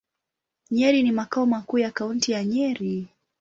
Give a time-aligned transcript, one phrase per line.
[0.71, 3.07] Nyeri ni makao makuu ya Kaunti ya Nyeri.